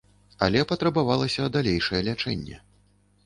[0.45, 2.57] Але патрабавалася далейшае лячэнне.